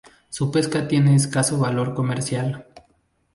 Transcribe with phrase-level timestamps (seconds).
[0.29, 2.65] Su pesca tiene escaso valor comercial.